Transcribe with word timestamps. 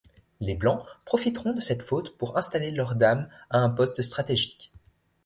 Les 0.39 0.55
Blancs 0.55 0.83
profiteront 1.05 1.53
de 1.53 1.59
cette 1.61 1.83
faute 1.83 2.17
pour 2.17 2.35
installer 2.35 2.71
leur 2.71 2.95
dame 2.95 3.29
à 3.51 3.59
un 3.59 3.69
poste 3.69 4.01
stratégique. 4.01 4.73